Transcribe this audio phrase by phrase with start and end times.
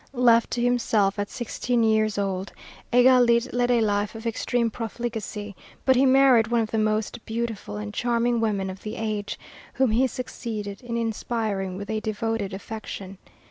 [0.13, 2.53] Left to himself at sixteen years old,
[2.91, 7.77] Égalité led a life of extreme profligacy, but he married one of the most beautiful
[7.77, 9.37] and charming women of the age,
[9.75, 13.19] whom he succeeded in inspiring with a devoted affection.